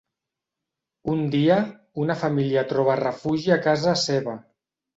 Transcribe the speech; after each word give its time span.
Un 1.15 1.21
dia, 1.35 1.59
una 2.05 2.17
família 2.23 2.65
troba 2.73 2.99
refugi 3.05 3.57
a 3.59 3.61
casa 3.71 3.97
seva. 4.09 4.39